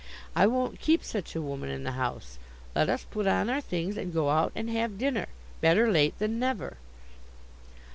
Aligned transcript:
I 0.35 0.47
won't 0.47 0.79
keep 0.79 1.03
such 1.03 1.35
a 1.35 1.43
woman 1.43 1.69
in 1.69 1.83
the 1.83 1.91
house. 1.91 2.39
Let 2.73 2.89
us 2.89 3.03
put 3.03 3.27
on 3.27 3.51
our 3.51 3.61
things 3.61 3.97
and 3.97 4.11
go 4.11 4.31
out 4.31 4.51
and 4.55 4.67
have 4.71 4.97
dinner. 4.97 5.27
Better 5.61 5.91
late 5.91 6.17
than 6.17 6.39
never." 6.39 6.77